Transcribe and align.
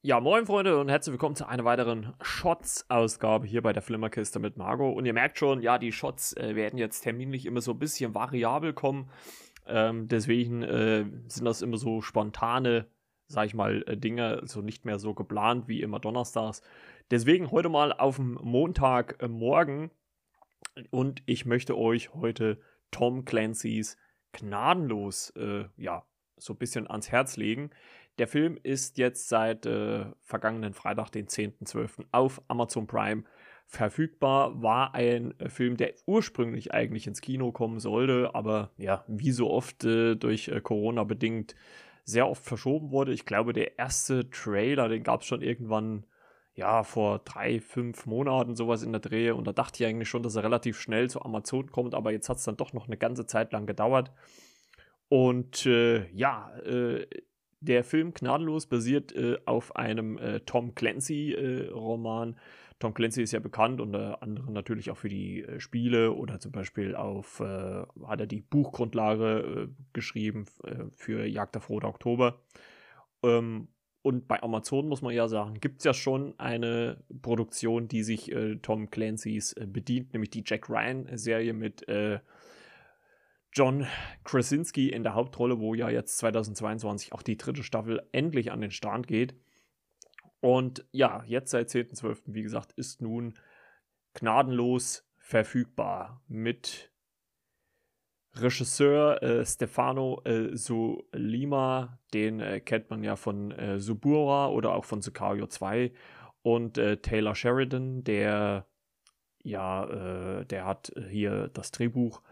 Ja, 0.00 0.20
moin 0.20 0.46
Freunde 0.46 0.78
und 0.78 0.88
herzlich 0.88 1.10
willkommen 1.10 1.34
zu 1.34 1.48
einer 1.48 1.64
weiteren 1.64 2.14
Shots-Ausgabe 2.22 3.48
hier 3.48 3.62
bei 3.62 3.72
der 3.72 3.82
Flimmerkiste 3.82 4.38
mit 4.38 4.56
Margot. 4.56 4.96
Und 4.96 5.04
ihr 5.06 5.12
merkt 5.12 5.38
schon, 5.38 5.60
ja, 5.60 5.76
die 5.76 5.90
Shots 5.90 6.36
äh, 6.36 6.54
werden 6.54 6.78
jetzt 6.78 7.00
terminlich 7.00 7.46
immer 7.46 7.60
so 7.60 7.72
ein 7.72 7.80
bisschen 7.80 8.14
variabel 8.14 8.72
kommen. 8.72 9.10
Ähm, 9.66 10.06
deswegen 10.06 10.62
äh, 10.62 11.04
sind 11.26 11.44
das 11.44 11.62
immer 11.62 11.78
so 11.78 12.00
spontane, 12.00 12.86
sag 13.26 13.46
ich 13.46 13.54
mal, 13.54 13.82
äh, 13.88 13.96
Dinge, 13.96 14.34
so 14.36 14.40
also 14.40 14.60
nicht 14.60 14.84
mehr 14.84 15.00
so 15.00 15.14
geplant 15.14 15.66
wie 15.66 15.82
immer 15.82 15.98
donnerstags. 15.98 16.62
Deswegen 17.10 17.50
heute 17.50 17.68
mal 17.68 17.92
auf 17.92 18.16
dem 18.16 18.38
Montagmorgen 18.40 19.90
und 20.90 21.24
ich 21.26 21.44
möchte 21.44 21.76
euch 21.76 22.14
heute 22.14 22.60
Tom 22.92 23.24
Clancy's 23.24 23.96
Gnadenlos, 24.30 25.30
äh, 25.30 25.64
ja, 25.76 26.04
so 26.38 26.54
ein 26.54 26.58
bisschen 26.58 26.88
ans 26.88 27.10
Herz 27.10 27.36
legen. 27.36 27.70
Der 28.18 28.26
Film 28.26 28.58
ist 28.62 28.98
jetzt 28.98 29.28
seit 29.28 29.64
äh, 29.66 30.06
vergangenen 30.22 30.74
Freitag, 30.74 31.10
den 31.10 31.26
10.12. 31.26 32.06
auf 32.10 32.42
Amazon 32.48 32.86
Prime 32.86 33.24
verfügbar. 33.66 34.60
War 34.60 34.94
ein 34.94 35.38
äh, 35.38 35.48
Film, 35.48 35.76
der 35.76 35.94
ursprünglich 36.06 36.72
eigentlich 36.72 37.06
ins 37.06 37.20
Kino 37.20 37.52
kommen 37.52 37.78
sollte, 37.78 38.34
aber 38.34 38.72
ja, 38.76 39.04
wie 39.06 39.30
so 39.30 39.50
oft 39.50 39.84
äh, 39.84 40.16
durch 40.16 40.48
äh, 40.48 40.60
Corona 40.60 41.04
bedingt 41.04 41.54
sehr 42.04 42.28
oft 42.28 42.44
verschoben 42.44 42.90
wurde. 42.90 43.12
Ich 43.12 43.26
glaube, 43.26 43.52
der 43.52 43.78
erste 43.78 44.30
Trailer, 44.30 44.88
den 44.88 45.02
gab 45.02 45.20
es 45.20 45.26
schon 45.26 45.42
irgendwann, 45.42 46.06
ja, 46.54 46.82
vor 46.82 47.20
drei, 47.20 47.60
fünf 47.60 48.06
Monaten 48.06 48.56
sowas 48.56 48.82
in 48.82 48.92
der 48.92 49.02
Drehe. 49.02 49.34
Und 49.34 49.46
da 49.46 49.52
dachte 49.52 49.84
ich 49.84 49.88
eigentlich 49.88 50.08
schon, 50.08 50.22
dass 50.22 50.34
er 50.34 50.42
relativ 50.42 50.80
schnell 50.80 51.10
zu 51.10 51.22
Amazon 51.22 51.70
kommt, 51.70 51.94
aber 51.94 52.10
jetzt 52.10 52.30
hat 52.30 52.38
es 52.38 52.44
dann 52.44 52.56
doch 52.56 52.72
noch 52.72 52.86
eine 52.86 52.96
ganze 52.96 53.26
Zeit 53.26 53.52
lang 53.52 53.66
gedauert. 53.66 54.10
Und 55.08 55.64
äh, 55.66 56.10
ja, 56.12 56.54
äh, 56.58 57.06
der 57.60 57.84
Film 57.84 58.14
Gnadenlos 58.14 58.66
basiert 58.66 59.14
äh, 59.14 59.36
auf 59.44 59.74
einem 59.74 60.18
äh, 60.18 60.40
Tom 60.40 60.74
Clancy-Roman. 60.74 62.32
Äh, 62.34 62.36
Tom 62.78 62.94
Clancy 62.94 63.22
ist 63.22 63.32
ja 63.32 63.40
bekannt, 63.40 63.80
unter 63.80 64.22
anderem 64.22 64.52
natürlich 64.52 64.90
auch 64.90 64.96
für 64.96 65.08
die 65.08 65.42
äh, 65.42 65.58
Spiele 65.58 66.12
oder 66.12 66.38
zum 66.38 66.52
Beispiel 66.52 66.94
auf, 66.94 67.40
hat 67.40 68.20
er 68.20 68.26
die 68.26 68.42
Buchgrundlage 68.42 69.70
geschrieben 69.92 70.46
für 70.94 71.26
Jagd 71.26 71.56
auf 71.56 71.68
Roter 71.68 71.88
Oktober. 71.88 72.40
Ähm, 73.24 73.68
und 74.02 74.28
bei 74.28 74.40
Amazon 74.42 74.88
muss 74.88 75.02
man 75.02 75.12
ja 75.12 75.26
sagen, 75.26 75.54
gibt 75.60 75.78
es 75.78 75.84
ja 75.84 75.92
schon 75.92 76.38
eine 76.38 77.02
Produktion, 77.20 77.88
die 77.88 78.04
sich 78.04 78.32
Tom 78.62 78.90
Clancy's 78.90 79.56
bedient, 79.66 80.12
nämlich 80.12 80.30
die 80.30 80.44
Jack 80.46 80.70
Ryan-Serie 80.70 81.52
mit 81.52 81.84
John 83.52 83.86
Krasinski 84.24 84.90
in 84.90 85.02
der 85.02 85.14
Hauptrolle, 85.14 85.58
wo 85.58 85.74
ja 85.74 85.90
jetzt 85.90 86.18
2022 86.18 87.12
auch 87.12 87.22
die 87.22 87.36
dritte 87.36 87.62
Staffel 87.62 88.02
endlich 88.12 88.52
an 88.52 88.60
den 88.60 88.70
Start 88.70 89.06
geht. 89.06 89.34
Und 90.40 90.86
ja, 90.92 91.24
jetzt 91.26 91.50
seit 91.50 91.68
10.12., 91.68 92.22
wie 92.26 92.42
gesagt, 92.42 92.72
ist 92.72 93.02
nun 93.02 93.34
gnadenlos 94.14 95.08
verfügbar 95.18 96.22
mit 96.28 96.92
Regisseur 98.34 99.22
äh, 99.22 99.44
Stefano 99.44 100.22
äh, 100.24 100.56
Solima, 100.56 101.98
den 102.14 102.40
äh, 102.40 102.60
kennt 102.60 102.90
man 102.90 103.02
ja 103.02 103.16
von 103.16 103.50
äh, 103.52 103.80
Subura 103.80 104.48
oder 104.48 104.74
auch 104.74 104.84
von 104.84 105.02
Sicario 105.02 105.46
2 105.46 105.92
und 106.42 106.78
äh, 106.78 106.98
Taylor 106.98 107.34
Sheridan, 107.34 108.04
der 108.04 108.66
ja, 109.42 109.84
äh, 110.40 110.44
der 110.46 110.66
hat 110.66 110.92
hier 111.10 111.48
das 111.48 111.70
Drehbuch 111.70 112.22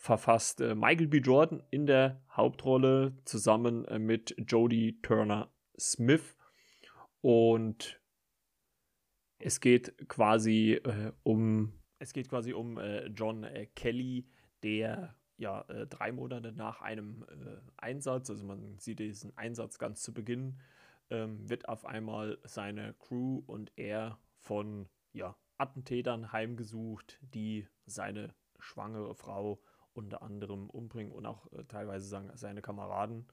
verfasst 0.00 0.62
äh, 0.62 0.74
Michael 0.74 1.08
B. 1.08 1.18
Jordan 1.18 1.62
in 1.70 1.86
der 1.86 2.22
Hauptrolle 2.34 3.18
zusammen 3.26 3.84
äh, 3.84 3.98
mit 3.98 4.34
Jodie 4.38 4.98
Turner 5.02 5.52
Smith. 5.78 6.36
Und 7.20 8.00
es 9.38 9.60
geht 9.60 10.08
quasi 10.08 10.80
äh, 10.82 11.12
um 11.22 11.74
es 11.98 12.14
geht 12.14 12.30
quasi 12.30 12.54
um 12.54 12.78
äh, 12.78 13.08
John 13.08 13.44
äh, 13.44 13.66
Kelly, 13.66 14.26
der 14.62 15.14
ja 15.36 15.66
äh, 15.68 15.86
drei 15.86 16.12
Monate 16.12 16.52
nach 16.52 16.80
einem 16.80 17.26
Einsatz, 17.76 18.30
also 18.30 18.42
man 18.46 18.78
sieht 18.78 19.00
diesen 19.00 19.36
Einsatz 19.36 19.78
ganz 19.78 20.02
zu 20.02 20.14
Beginn, 20.14 20.58
ähm, 21.10 21.46
wird 21.46 21.68
auf 21.68 21.84
einmal 21.84 22.38
seine 22.44 22.94
Crew 22.94 23.42
und 23.46 23.70
er 23.76 24.18
von 24.38 24.88
ja, 25.12 25.36
Attentätern 25.58 26.32
heimgesucht, 26.32 27.18
die 27.20 27.68
seine 27.84 28.34
schwangere 28.58 29.14
Frau 29.14 29.60
unter 29.92 30.22
anderem 30.22 30.70
umbringen 30.70 31.12
und 31.12 31.26
auch 31.26 31.50
äh, 31.52 31.64
teilweise 31.64 32.06
sagen, 32.06 32.30
seine 32.34 32.62
Kameraden. 32.62 33.26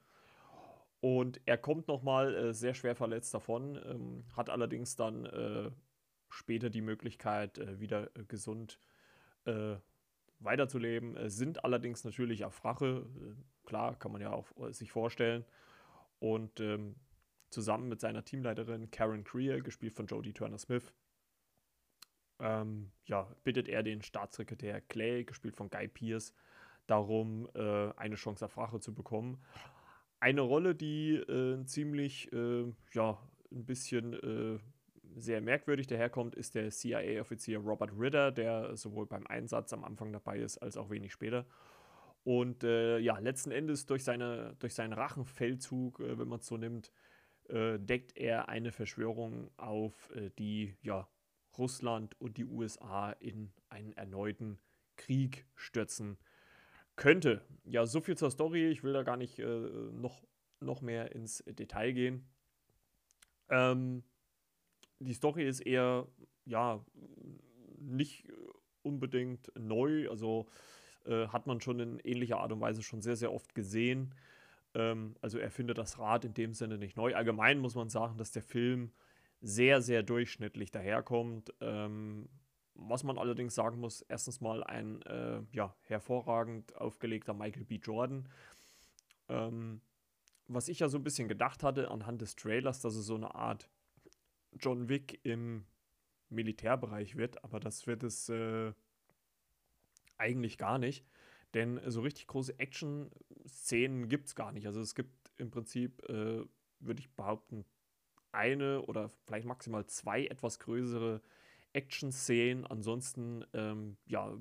Und 1.00 1.40
er 1.46 1.58
kommt 1.58 1.88
nochmal 1.88 2.34
äh, 2.34 2.54
sehr 2.54 2.74
schwer 2.74 2.96
verletzt 2.96 3.32
davon, 3.32 3.80
ähm, 3.84 4.24
hat 4.36 4.50
allerdings 4.50 4.96
dann 4.96 5.26
äh, 5.26 5.70
später 6.28 6.70
die 6.70 6.80
Möglichkeit, 6.80 7.58
äh, 7.58 7.80
wieder 7.80 8.10
äh, 8.16 8.24
gesund 8.26 8.78
äh, 9.44 9.76
weiterzuleben, 10.40 11.28
sind 11.28 11.64
allerdings 11.64 12.04
natürlich 12.04 12.44
auf 12.44 12.64
Rache, 12.64 13.04
klar, 13.66 13.98
kann 13.98 14.12
man 14.12 14.20
ja 14.20 14.30
auch 14.30 14.46
sich 14.70 14.92
vorstellen. 14.92 15.44
Und 16.20 16.60
ähm, 16.60 16.94
zusammen 17.50 17.88
mit 17.88 18.00
seiner 18.00 18.24
Teamleiterin 18.24 18.92
Karen 18.92 19.24
Creer, 19.24 19.60
gespielt 19.60 19.94
von 19.94 20.06
Jodie 20.06 20.32
Turner 20.32 20.58
Smith, 20.58 20.92
ähm, 22.40 22.90
ja, 23.06 23.28
bittet 23.44 23.68
er 23.68 23.82
den 23.82 24.02
Staatssekretär 24.02 24.80
Clay, 24.82 25.24
gespielt 25.24 25.56
von 25.56 25.70
Guy 25.70 25.88
Pierce, 25.88 26.34
darum, 26.86 27.48
äh, 27.54 27.90
eine 27.96 28.16
Chance 28.16 28.44
auf 28.44 28.56
Rache 28.56 28.80
zu 28.80 28.94
bekommen. 28.94 29.38
Eine 30.20 30.40
Rolle, 30.40 30.74
die 30.74 31.14
äh, 31.14 31.64
ziemlich, 31.64 32.32
äh, 32.32 32.64
ja, 32.92 33.18
ein 33.52 33.64
bisschen 33.64 34.14
äh, 34.14 34.58
sehr 35.16 35.40
merkwürdig 35.40 35.86
daherkommt, 35.86 36.34
ist 36.34 36.54
der 36.54 36.70
CIA-Offizier 36.70 37.58
Robert 37.58 37.92
Ritter, 37.98 38.32
der 38.32 38.76
sowohl 38.76 39.06
beim 39.06 39.26
Einsatz 39.26 39.72
am 39.72 39.84
Anfang 39.84 40.12
dabei 40.12 40.38
ist, 40.38 40.58
als 40.58 40.76
auch 40.76 40.90
wenig 40.90 41.12
später. 41.12 41.46
Und 42.24 42.64
äh, 42.64 42.98
ja, 42.98 43.18
letzten 43.18 43.52
Endes 43.52 43.86
durch, 43.86 44.04
seine, 44.04 44.54
durch 44.58 44.74
seinen 44.74 44.92
Rachenfeldzug, 44.92 46.00
äh, 46.00 46.18
wenn 46.18 46.28
man 46.28 46.40
es 46.40 46.46
so 46.46 46.56
nimmt, 46.56 46.92
deckt 47.50 48.14
er 48.18 48.50
eine 48.50 48.72
Verschwörung 48.72 49.50
auf, 49.56 50.12
die 50.38 50.76
ja, 50.82 51.08
Russland 51.58 52.20
und 52.20 52.36
die 52.36 52.44
USA 52.44 53.10
in 53.12 53.52
einen 53.68 53.92
erneuten 53.92 54.58
Krieg 54.96 55.46
stürzen 55.54 56.18
könnte. 56.96 57.42
Ja, 57.64 57.86
so 57.86 58.00
viel 58.00 58.16
zur 58.16 58.30
Story. 58.30 58.68
Ich 58.68 58.82
will 58.82 58.92
da 58.92 59.02
gar 59.02 59.16
nicht 59.16 59.38
äh, 59.38 59.44
noch, 59.92 60.24
noch 60.60 60.82
mehr 60.82 61.12
ins 61.14 61.42
Detail 61.46 61.92
gehen. 61.92 62.28
Ähm, 63.48 64.02
die 64.98 65.14
Story 65.14 65.46
ist 65.46 65.60
eher, 65.60 66.06
ja, 66.44 66.84
nicht 67.78 68.28
unbedingt 68.82 69.52
neu. 69.58 70.08
Also 70.10 70.48
äh, 71.06 71.28
hat 71.28 71.46
man 71.46 71.60
schon 71.60 71.80
in 71.80 71.98
ähnlicher 72.00 72.38
Art 72.38 72.52
und 72.52 72.60
Weise 72.60 72.82
schon 72.82 73.00
sehr, 73.00 73.16
sehr 73.16 73.32
oft 73.32 73.54
gesehen. 73.54 74.14
Ähm, 74.74 75.16
also 75.20 75.38
er 75.38 75.50
findet 75.50 75.78
das 75.78 75.98
Rad 75.98 76.24
in 76.24 76.34
dem 76.34 76.52
Sinne 76.52 76.78
nicht 76.78 76.96
neu. 76.96 77.14
Allgemein 77.14 77.58
muss 77.58 77.74
man 77.74 77.88
sagen, 77.88 78.18
dass 78.18 78.32
der 78.32 78.42
Film 78.42 78.92
sehr, 79.40 79.82
sehr 79.82 80.02
durchschnittlich 80.02 80.70
daherkommt. 80.70 81.52
Ähm, 81.60 82.28
was 82.74 83.02
man 83.02 83.18
allerdings 83.18 83.54
sagen 83.54 83.80
muss, 83.80 84.02
erstens 84.02 84.40
mal 84.40 84.62
ein 84.62 85.02
äh, 85.02 85.42
ja, 85.52 85.74
hervorragend 85.82 86.76
aufgelegter 86.76 87.34
Michael 87.34 87.64
B. 87.64 87.76
Jordan. 87.76 88.28
Ähm, 89.28 89.80
was 90.46 90.68
ich 90.68 90.78
ja 90.78 90.88
so 90.88 90.96
ein 90.96 91.04
bisschen 91.04 91.28
gedacht 91.28 91.62
hatte 91.62 91.90
anhand 91.90 92.22
des 92.22 92.36
Trailers, 92.36 92.80
dass 92.80 92.94
es 92.94 93.04
so 93.06 93.16
eine 93.16 93.34
Art 93.34 93.68
John 94.58 94.88
Wick 94.88 95.20
im 95.24 95.66
Militärbereich 96.30 97.16
wird, 97.16 97.42
aber 97.44 97.60
das 97.60 97.86
wird 97.86 98.02
es 98.02 98.28
äh, 98.28 98.72
eigentlich 100.16 100.56
gar 100.56 100.78
nicht. 100.78 101.04
Denn 101.54 101.80
so 101.86 102.02
richtig 102.02 102.26
große 102.26 102.58
Action-Szenen 102.58 104.08
gibt 104.08 104.28
es 104.28 104.34
gar 104.34 104.52
nicht. 104.52 104.66
Also 104.66 104.80
es 104.80 104.94
gibt 104.94 105.32
im 105.36 105.50
Prinzip, 105.50 106.02
äh, 106.08 106.44
würde 106.80 107.00
ich 107.00 107.10
behaupten, 107.10 107.64
eine 108.32 108.82
oder 108.82 109.08
vielleicht 109.26 109.46
maximal 109.46 109.86
zwei 109.86 110.26
etwas 110.26 110.58
größere 110.58 111.22
Action-Szenen. 111.72 112.66
Ansonsten, 112.66 113.44
ähm, 113.52 113.96
ja, 114.06 114.36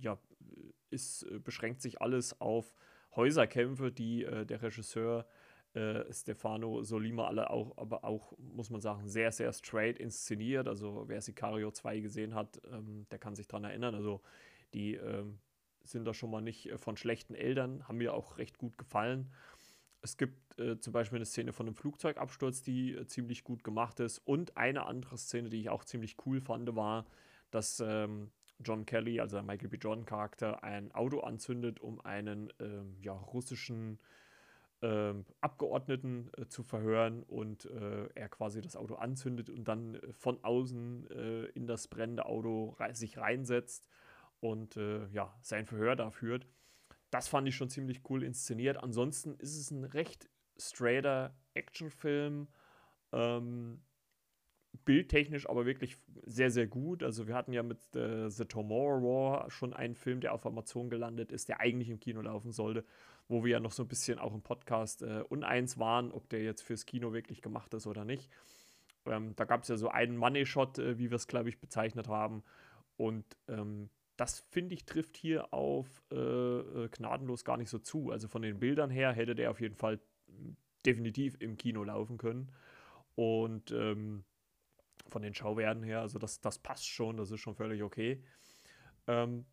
ja, 0.00 0.18
ist, 0.90 1.24
äh, 1.24 1.38
beschränkt 1.38 1.82
sich 1.82 2.00
alles 2.00 2.40
auf 2.40 2.74
Häuserkämpfe, 3.16 3.92
die 3.92 4.24
äh, 4.24 4.44
der 4.44 4.62
Regisseur 4.62 5.26
äh, 5.74 6.12
Stefano 6.12 6.82
Solima 6.82 7.26
alle 7.26 7.50
auch, 7.50 7.76
aber 7.76 8.04
auch, 8.04 8.36
muss 8.38 8.70
man 8.70 8.80
sagen, 8.80 9.08
sehr, 9.08 9.32
sehr 9.32 9.52
straight 9.52 9.98
inszeniert. 9.98 10.68
Also 10.68 11.04
wer 11.08 11.20
Sicario 11.20 11.70
2 11.70 12.00
gesehen 12.00 12.34
hat, 12.34 12.60
ähm, 12.70 13.06
der 13.10 13.18
kann 13.18 13.34
sich 13.34 13.48
daran 13.48 13.64
erinnern. 13.64 13.94
Also 13.94 14.22
die 14.72 14.94
ähm, 14.94 15.40
sind 15.82 16.04
da 16.04 16.14
schon 16.14 16.30
mal 16.30 16.42
nicht 16.42 16.70
äh, 16.70 16.78
von 16.78 16.96
schlechten 16.96 17.34
Eltern, 17.34 17.86
haben 17.88 17.98
mir 17.98 18.14
auch 18.14 18.38
recht 18.38 18.58
gut 18.58 18.78
gefallen. 18.78 19.32
Es 20.04 20.18
gibt 20.18 20.60
äh, 20.60 20.78
zum 20.78 20.92
Beispiel 20.92 21.16
eine 21.16 21.24
Szene 21.24 21.54
von 21.54 21.66
einem 21.66 21.76
Flugzeugabsturz, 21.76 22.60
die 22.60 22.92
äh, 22.92 23.06
ziemlich 23.06 23.42
gut 23.42 23.64
gemacht 23.64 24.00
ist. 24.00 24.18
Und 24.18 24.54
eine 24.54 24.84
andere 24.84 25.16
Szene, 25.16 25.48
die 25.48 25.60
ich 25.60 25.70
auch 25.70 25.82
ziemlich 25.82 26.16
cool 26.26 26.42
fand, 26.42 26.76
war, 26.76 27.06
dass 27.50 27.80
ähm, 27.80 28.30
John 28.58 28.84
Kelly, 28.84 29.18
also 29.18 29.36
der 29.36 29.42
Michael 29.42 29.70
B. 29.70 29.78
Jordan 29.78 30.04
Charakter, 30.04 30.62
ein 30.62 30.92
Auto 30.92 31.20
anzündet, 31.20 31.80
um 31.80 32.02
einen 32.02 32.52
ähm, 32.60 32.98
ja, 33.00 33.14
russischen 33.14 33.98
ähm, 34.82 35.24
Abgeordneten 35.40 36.30
äh, 36.36 36.48
zu 36.48 36.62
verhören 36.64 37.22
und 37.22 37.64
äh, 37.64 38.06
er 38.14 38.28
quasi 38.28 38.60
das 38.60 38.76
Auto 38.76 38.96
anzündet 38.96 39.48
und 39.48 39.64
dann 39.64 39.94
äh, 39.94 40.12
von 40.12 40.44
außen 40.44 41.10
äh, 41.12 41.44
in 41.54 41.66
das 41.66 41.88
brennende 41.88 42.26
Auto 42.26 42.76
rei 42.78 42.92
sich 42.92 43.16
reinsetzt 43.16 43.88
und 44.40 44.76
äh, 44.76 45.06
ja, 45.08 45.34
sein 45.40 45.64
Verhör 45.64 45.96
da 45.96 46.10
führt. 46.10 46.46
Das 47.14 47.28
fand 47.28 47.46
ich 47.46 47.54
schon 47.54 47.70
ziemlich 47.70 48.00
cool 48.10 48.24
inszeniert. 48.24 48.76
Ansonsten 48.76 49.36
ist 49.36 49.56
es 49.56 49.70
ein 49.70 49.84
recht 49.84 50.28
straighter 50.56 51.32
Actionfilm. 51.54 52.48
Ähm, 53.12 53.80
bildtechnisch 54.84 55.48
aber 55.48 55.64
wirklich 55.64 55.96
sehr, 56.24 56.50
sehr 56.50 56.66
gut. 56.66 57.04
Also 57.04 57.28
wir 57.28 57.36
hatten 57.36 57.52
ja 57.52 57.62
mit 57.62 57.78
äh, 57.94 58.28
The 58.28 58.46
Tomorrow 58.46 59.00
War 59.00 59.48
schon 59.52 59.74
einen 59.74 59.94
Film, 59.94 60.22
der 60.22 60.34
auf 60.34 60.44
Amazon 60.44 60.90
gelandet 60.90 61.30
ist, 61.30 61.48
der 61.48 61.60
eigentlich 61.60 61.88
im 61.88 62.00
Kino 62.00 62.20
laufen 62.20 62.50
sollte, 62.50 62.84
wo 63.28 63.44
wir 63.44 63.52
ja 63.52 63.60
noch 63.60 63.70
so 63.70 63.84
ein 63.84 63.88
bisschen 63.88 64.18
auch 64.18 64.34
im 64.34 64.42
Podcast 64.42 65.02
äh, 65.02 65.22
uneins 65.28 65.78
waren, 65.78 66.10
ob 66.10 66.28
der 66.30 66.42
jetzt 66.42 66.62
fürs 66.62 66.84
Kino 66.84 67.12
wirklich 67.12 67.42
gemacht 67.42 67.72
ist 67.74 67.86
oder 67.86 68.04
nicht. 68.04 68.28
Ähm, 69.06 69.36
da 69.36 69.44
gab 69.44 69.62
es 69.62 69.68
ja 69.68 69.76
so 69.76 69.88
einen 69.88 70.16
Money-Shot, 70.16 70.80
äh, 70.80 70.98
wie 70.98 71.12
wir 71.12 71.16
es, 71.16 71.28
glaube 71.28 71.48
ich, 71.48 71.60
bezeichnet 71.60 72.08
haben. 72.08 72.42
Und 72.96 73.24
ähm, 73.46 73.88
das, 74.16 74.40
finde 74.50 74.74
ich, 74.74 74.84
trifft 74.84 75.16
hier 75.16 75.52
auf 75.52 76.02
äh, 76.10 76.16
äh, 76.16 76.88
gnadenlos 76.88 77.44
gar 77.44 77.56
nicht 77.56 77.70
so 77.70 77.78
zu. 77.78 78.10
Also 78.10 78.28
von 78.28 78.42
den 78.42 78.60
Bildern 78.60 78.90
her 78.90 79.12
hätte 79.12 79.34
der 79.34 79.50
auf 79.50 79.60
jeden 79.60 79.76
Fall 79.76 80.00
definitiv 80.86 81.36
im 81.40 81.56
Kino 81.56 81.82
laufen 81.82 82.18
können. 82.18 82.52
Und 83.16 83.70
ähm, 83.72 84.24
von 85.08 85.22
den 85.22 85.34
Schauwerten 85.34 85.82
her. 85.82 86.00
Also 86.00 86.18
das, 86.18 86.40
das 86.40 86.58
passt 86.58 86.86
schon, 86.86 87.16
das 87.16 87.30
ist 87.30 87.40
schon 87.40 87.54
völlig 87.54 87.82
okay. 87.82 88.22
Ähm, 89.06 89.46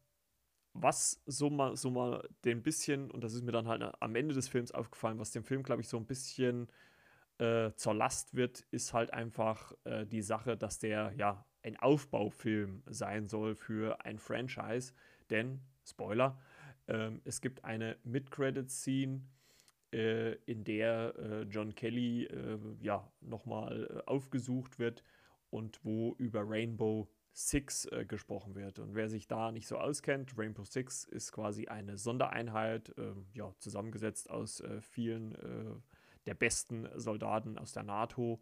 was 0.73 1.21
so 1.25 1.49
mal, 1.49 1.75
so 1.75 1.91
mal 1.91 2.27
den 2.45 2.63
bisschen, 2.63 3.11
und 3.11 3.23
das 3.23 3.33
ist 3.33 3.43
mir 3.43 3.51
dann 3.51 3.67
halt 3.67 3.83
am 3.99 4.15
Ende 4.15 4.33
des 4.33 4.47
Films 4.47 4.71
aufgefallen, 4.71 5.19
was 5.19 5.31
dem 5.31 5.43
Film, 5.43 5.63
glaube 5.63 5.81
ich, 5.81 5.89
so 5.89 5.97
ein 5.97 6.05
bisschen 6.05 6.71
äh, 7.39 7.71
zur 7.75 7.93
Last 7.93 8.35
wird, 8.35 8.61
ist 8.71 8.93
halt 8.93 9.11
einfach 9.13 9.73
äh, 9.83 10.05
die 10.05 10.21
Sache, 10.21 10.55
dass 10.55 10.79
der 10.79 11.13
ja 11.17 11.45
ein 11.63 11.77
Aufbaufilm 11.77 12.83
sein 12.87 13.27
soll 13.27 13.55
für 13.55 14.03
ein 14.05 14.17
Franchise. 14.17 14.93
Denn, 15.29 15.61
Spoiler, 15.85 16.39
äh, 16.87 17.11
es 17.23 17.41
gibt 17.41 17.63
eine 17.63 17.97
Mid-Credit-Scene, 18.03 19.21
äh, 19.93 20.33
in 20.45 20.63
der 20.63 21.13
äh, 21.17 21.41
John 21.43 21.75
Kelly 21.75 22.25
äh, 22.25 22.57
ja 22.81 23.11
nochmal 23.21 24.03
aufgesucht 24.05 24.79
wird 24.79 25.03
und 25.49 25.83
wo 25.83 26.15
über 26.17 26.43
Rainbow 26.45 27.09
Six 27.33 27.85
äh, 27.85 28.05
gesprochen 28.05 28.55
wird. 28.55 28.79
Und 28.79 28.95
wer 28.95 29.09
sich 29.09 29.27
da 29.27 29.51
nicht 29.51 29.67
so 29.67 29.77
auskennt, 29.77 30.37
Rainbow 30.37 30.65
Six 30.65 31.05
ist 31.05 31.31
quasi 31.31 31.67
eine 31.67 31.97
Sondereinheit, 31.97 32.89
äh, 32.97 33.13
ja, 33.33 33.53
zusammengesetzt 33.59 34.29
aus 34.29 34.59
äh, 34.61 34.81
vielen 34.81 35.35
äh, 35.35 35.75
der 36.25 36.35
besten 36.35 36.87
Soldaten 36.95 37.57
aus 37.57 37.73
der 37.73 37.83
NATO 37.83 38.41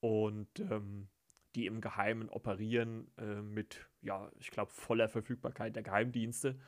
und 0.00 0.60
ähm, 0.60 1.08
die 1.54 1.66
im 1.66 1.80
Geheimen 1.80 2.28
operieren 2.28 3.10
äh, 3.18 3.42
mit, 3.42 3.88
ja, 4.02 4.30
ich 4.38 4.50
glaube, 4.50 4.70
voller 4.70 5.08
Verfügbarkeit 5.08 5.76
der 5.76 5.82
Geheimdienste. 5.82 6.58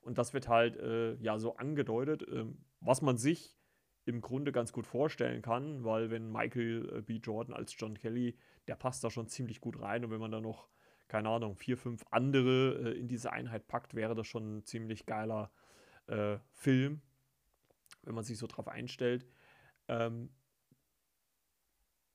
Und 0.00 0.18
das 0.18 0.32
wird 0.34 0.48
halt, 0.48 0.76
äh, 0.76 1.14
ja, 1.16 1.38
so 1.38 1.56
angedeutet, 1.56 2.24
ähm, 2.30 2.64
was 2.80 3.02
man 3.02 3.16
sich 3.16 3.56
im 4.04 4.20
Grunde 4.20 4.52
ganz 4.52 4.72
gut 4.72 4.86
vorstellen 4.86 5.42
kann, 5.42 5.84
weil 5.84 6.10
wenn 6.10 6.30
Michael 6.30 7.02
B. 7.02 7.16
Jordan 7.16 7.54
als 7.54 7.74
John 7.78 7.94
Kelly 7.94 8.38
der 8.68 8.76
passt 8.76 9.02
da 9.02 9.10
schon 9.10 9.28
ziemlich 9.28 9.60
gut 9.60 9.80
rein. 9.80 10.04
Und 10.04 10.10
wenn 10.10 10.20
man 10.20 10.30
da 10.30 10.40
noch, 10.40 10.68
keine 11.08 11.30
Ahnung, 11.30 11.56
vier, 11.56 11.76
fünf 11.76 12.04
andere 12.10 12.92
äh, 12.92 12.98
in 12.98 13.08
diese 13.08 13.32
Einheit 13.32 13.66
packt, 13.66 13.94
wäre 13.94 14.14
das 14.14 14.26
schon 14.26 14.58
ein 14.58 14.64
ziemlich 14.64 15.06
geiler 15.06 15.50
äh, 16.06 16.38
Film, 16.52 17.00
wenn 18.02 18.14
man 18.14 18.24
sich 18.24 18.38
so 18.38 18.46
drauf 18.46 18.68
einstellt. 18.68 19.26
Ähm, 19.88 20.30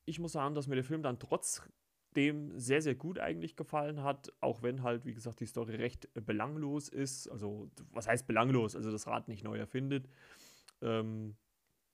ich 0.05 0.19
muss 0.19 0.33
sagen, 0.33 0.53
dass 0.53 0.67
mir 0.67 0.75
der 0.75 0.83
Film 0.83 1.01
dann 1.01 1.19
trotzdem 2.13 2.57
sehr, 2.59 2.81
sehr 2.81 2.95
gut 2.95 3.19
eigentlich 3.19 3.55
gefallen 3.55 4.03
hat, 4.03 4.31
auch 4.39 4.61
wenn 4.61 4.83
halt, 4.83 5.05
wie 5.05 5.13
gesagt, 5.13 5.39
die 5.39 5.45
Story 5.45 5.75
recht 5.75 6.07
äh, 6.15 6.21
belanglos 6.21 6.89
ist. 6.89 7.27
Also, 7.27 7.69
was 7.91 8.07
heißt 8.07 8.27
belanglos? 8.27 8.75
Also, 8.75 8.91
das 8.91 9.07
Rad 9.07 9.27
nicht 9.27 9.43
neu 9.43 9.57
erfindet. 9.57 10.07
Ähm, 10.81 11.35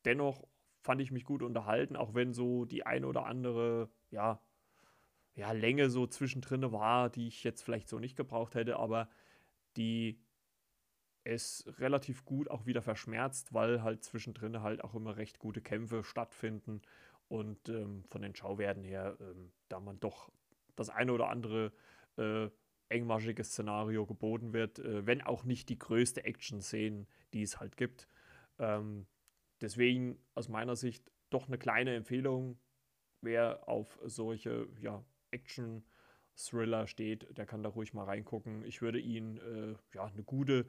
dennoch 0.06 0.46
fand 0.82 1.02
ich 1.02 1.12
mich 1.12 1.24
gut 1.24 1.42
unterhalten, 1.42 1.96
auch 1.96 2.14
wenn 2.14 2.34
so 2.34 2.66
die 2.66 2.86
eine 2.86 3.08
oder 3.08 3.26
andere, 3.26 3.90
ja, 4.12 4.42
ja, 5.36 5.52
Länge 5.54 5.90
so 5.90 6.06
zwischendrin 6.06 6.72
war, 6.72 7.10
die 7.10 7.28
ich 7.28 7.44
jetzt 7.44 7.62
vielleicht 7.62 7.88
so 7.88 8.00
nicht 8.00 8.18
gebraucht 8.18 8.56
hätte, 8.56 8.78
aber 8.78 9.08
die 9.78 10.20
es 11.24 11.64
relativ 11.78 12.26
gut 12.26 12.50
auch 12.50 12.66
wieder 12.66 12.82
verschmerzt, 12.82 13.54
weil 13.54 13.84
halt 13.84 14.04
zwischendrin 14.04 14.62
halt 14.62 14.84
auch 14.84 14.96
immer 14.96 15.16
recht 15.16 15.40
gute 15.40 15.62
Kämpfe 15.62 16.04
stattfinden 16.04 16.82
und 17.30 17.70
ähm, 17.70 18.04
von 18.10 18.22
den 18.22 18.36
Schauwerten 18.36 18.84
her, 18.84 19.18
ähm, 19.22 19.52
da 19.70 19.80
man 19.80 20.00
doch 20.00 20.30
das 20.76 20.90
eine 20.90 21.14
oder 21.14 21.30
andere 21.30 21.72
äh, 22.18 22.50
engmaschige 22.90 23.44
Szenario 23.44 24.06
geboten 24.06 24.52
wird, 24.52 24.80
äh, 24.80 25.06
wenn 25.06 25.22
auch 25.22 25.44
nicht 25.44 25.70
die 25.70 25.80
größte 25.80 26.26
Action-Szene, 26.26 27.06
die 27.34 27.44
es 27.44 27.60
halt 27.60 27.78
gibt. 27.78 28.08
Ähm, 28.58 29.06
deswegen 29.62 30.20
aus 30.36 30.50
meiner 30.50 30.76
Sicht 30.76 31.12
doch 31.30 31.48
eine 31.48 31.60
kleine 31.60 31.96
Empfehlung, 31.96 32.60
wer 33.22 33.68
auf 33.70 34.00
solche 34.04 34.68
ja, 34.80 35.04
Action-Thriller 35.32 36.88
steht, 36.88 37.38
der 37.38 37.46
kann 37.46 37.62
da 37.62 37.70
ruhig 37.70 37.94
mal 37.94 38.06
reingucken. 38.06 38.64
Ich 38.66 38.82
würde 38.82 39.00
ihn 39.00 39.38
äh, 39.38 39.76
ja, 39.94 40.06
eine 40.06 40.24
gute 40.24 40.66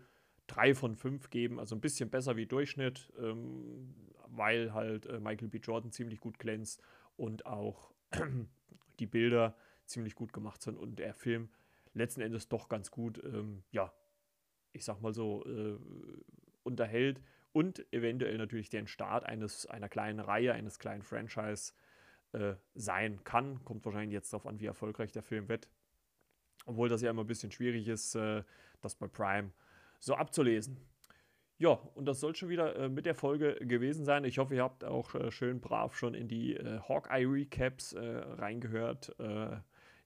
3 0.49 0.75
von 0.75 0.97
5 0.97 1.31
geben, 1.31 1.59
also 1.59 1.75
ein 1.75 1.81
bisschen 1.81 2.11
besser 2.11 2.37
wie 2.37 2.47
Durchschnitt, 2.47 3.11
ähm, 3.19 3.95
weil 4.31 4.73
halt 4.73 5.07
äh, 5.07 5.21
Michael 5.21 5.49
B. 5.49 5.59
Jordan 5.59 5.93
ziemlich 5.93 6.21
gut 6.21 6.39
glänzt 6.39 6.83
und 7.17 7.47
auch 7.47 7.93
die 8.99 9.07
Bilder 9.07 9.57
ziemlich 9.87 10.15
gut 10.15 10.33
gemacht 10.33 10.63
sind 10.63 10.79
und 10.79 10.99
der 10.99 11.15
Film 11.15 11.49
letzten 11.95 12.21
Endes 12.21 12.49
doch 12.49 12.69
ganz 12.69 12.91
gut, 12.91 13.23
ähm, 13.25 13.63
ja, 13.73 13.93
ich 14.73 14.85
sag 14.85 15.01
mal 15.01 15.13
so, 15.13 15.45
äh, 15.47 15.77
unterhält 16.63 17.21
und 17.53 17.85
eventuell 17.93 18.39
natürlich 18.39 18.71
den 18.71 18.87
Start 18.87 19.25
eines, 19.25 19.67
einer 19.67 19.89
kleinen 19.89 20.21
Reihe, 20.21 20.53
eines 20.53 20.79
kleinen 20.79 21.03
Franchise 21.03 21.73
äh, 22.33 22.55
sein 22.75 23.25
kann. 23.25 23.65
Kommt 23.65 23.85
wahrscheinlich 23.85 24.13
jetzt 24.13 24.33
darauf 24.33 24.47
an, 24.47 24.61
wie 24.61 24.67
erfolgreich 24.67 25.11
der 25.11 25.23
Film 25.23 25.49
wird. 25.49 25.69
Obwohl 26.67 26.89
das 26.89 27.03
ja 27.03 27.11
immer 27.11 27.25
ein 27.25 27.27
bisschen 27.27 27.51
schwierig 27.51 27.89
ist, 27.89 28.15
äh, 28.15 28.45
das 28.81 28.95
bei 28.95 29.09
Prime 29.09 29.51
so 29.99 30.15
abzulesen. 30.15 30.77
Ja, 31.61 31.79
und 31.95 32.07
das 32.07 32.21
soll 32.21 32.35
schon 32.35 32.49
wieder 32.49 32.75
äh, 32.75 32.89
mit 32.89 33.05
der 33.05 33.15
Folge 33.15 33.55
gewesen 33.61 34.07
sein. 34.07 34.25
Ich 34.25 34.39
hoffe, 34.39 34.55
ihr 34.55 34.63
habt 34.63 34.83
auch 34.83 35.15
äh, 35.15 35.31
schön 35.31 35.61
brav 35.61 35.95
schon 35.95 36.15
in 36.15 36.27
die 36.27 36.57
äh, 36.57 36.79
Hawkeye-Recaps 36.89 37.93
äh, 37.93 38.01
reingehört, 38.39 39.15
äh, 39.19 39.59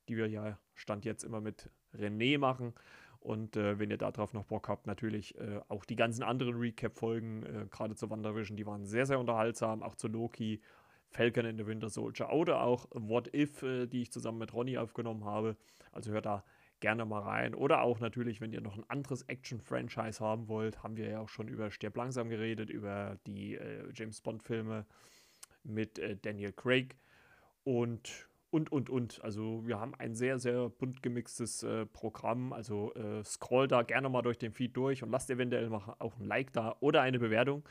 die 0.08 0.16
wir 0.16 0.26
ja 0.26 0.58
Stand 0.74 1.04
jetzt 1.04 1.22
immer 1.22 1.40
mit 1.40 1.70
René 1.96 2.38
machen. 2.40 2.74
Und 3.20 3.56
äh, 3.56 3.78
wenn 3.78 3.88
ihr 3.92 3.98
darauf 3.98 4.32
noch 4.32 4.46
Bock 4.46 4.68
habt, 4.68 4.88
natürlich 4.88 5.36
auch 5.68 5.84
die 5.84 5.94
ganzen 5.94 6.24
anderen 6.24 6.56
Recap-Folgen, 6.56 7.70
gerade 7.70 7.94
zu 7.94 8.10
WandaVision, 8.10 8.56
die 8.56 8.66
waren 8.66 8.84
sehr, 8.84 9.06
sehr 9.06 9.20
unterhaltsam, 9.20 9.84
auch 9.84 9.94
zu 9.94 10.08
Loki 10.08 10.60
Falcon 11.08 11.46
in 11.46 11.56
the 11.56 11.66
Winter 11.66 11.88
Soldier 11.88 12.32
oder 12.32 12.62
auch 12.62 12.88
What 12.90 13.32
If, 13.32 13.60
die 13.60 14.02
ich 14.02 14.10
zusammen 14.10 14.38
mit 14.38 14.52
Ronny 14.52 14.76
aufgenommen 14.76 15.24
habe. 15.24 15.56
Also 15.92 16.10
hört 16.10 16.26
da 16.26 16.44
gerne 16.84 17.06
mal 17.06 17.22
rein. 17.22 17.54
Oder 17.54 17.80
auch 17.80 17.98
natürlich, 17.98 18.42
wenn 18.42 18.52
ihr 18.52 18.60
noch 18.60 18.76
ein 18.76 18.84
anderes 18.88 19.22
Action-Franchise 19.22 20.20
haben 20.20 20.48
wollt, 20.48 20.82
haben 20.82 20.98
wir 20.98 21.08
ja 21.08 21.18
auch 21.18 21.30
schon 21.30 21.48
über 21.48 21.70
Stirb 21.70 21.96
langsam 21.96 22.28
geredet, 22.28 22.68
über 22.68 23.16
die 23.26 23.54
äh, 23.54 23.88
James 23.94 24.20
Bond-Filme 24.20 24.84
mit 25.62 25.98
äh, 25.98 26.14
Daniel 26.20 26.52
Craig 26.52 26.96
und 27.64 28.28
und, 28.50 28.70
und, 28.70 28.90
und. 28.90 29.24
Also 29.24 29.66
wir 29.66 29.80
haben 29.80 29.94
ein 29.94 30.14
sehr, 30.14 30.38
sehr 30.38 30.68
bunt 30.68 31.02
gemixtes 31.02 31.62
äh, 31.62 31.86
Programm. 31.86 32.52
Also 32.52 32.92
äh, 32.94 33.24
scroll 33.24 33.66
da 33.66 33.80
gerne 33.80 34.10
mal 34.10 34.20
durch 34.20 34.36
den 34.36 34.52
Feed 34.52 34.76
durch 34.76 35.02
und 35.02 35.10
lasst 35.10 35.30
eventuell 35.30 35.72
auch 35.72 36.18
ein 36.18 36.26
Like 36.26 36.52
da 36.52 36.76
oder 36.80 37.00
eine 37.00 37.18
Bewertung. 37.18 37.64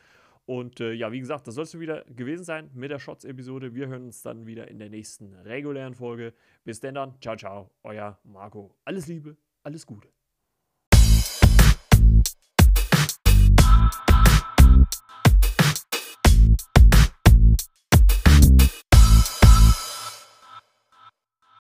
Und 0.45 0.81
äh, 0.81 0.91
ja, 0.91 1.11
wie 1.11 1.19
gesagt, 1.19 1.47
das 1.47 1.55
soll 1.55 1.63
es 1.63 1.79
wieder 1.79 2.03
gewesen 2.05 2.43
sein 2.43 2.69
mit 2.73 2.91
der 2.91 2.99
Shots-Episode. 2.99 3.73
Wir 3.73 3.87
hören 3.87 4.05
uns 4.05 4.21
dann 4.21 4.45
wieder 4.45 4.67
in 4.67 4.79
der 4.79 4.89
nächsten 4.89 5.33
regulären 5.33 5.95
Folge. 5.95 6.33
Bis 6.63 6.79
denn 6.79 6.95
dann, 6.95 7.19
ciao, 7.21 7.35
ciao, 7.35 7.71
euer 7.83 8.19
Marco. 8.23 8.75
Alles 8.83 9.07
Liebe, 9.07 9.37
alles 9.63 9.85
Gute. 9.85 10.22